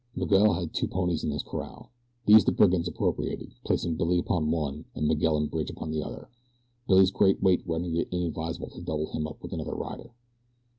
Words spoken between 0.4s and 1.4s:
had two ponies in